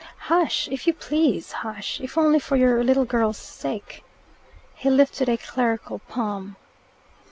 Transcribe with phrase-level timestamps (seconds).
[0.31, 0.67] "Hush!
[0.71, 2.01] if you please, hush!
[2.03, 4.03] if only for your little girl's sake."
[4.73, 6.55] He lifted a clerical palm.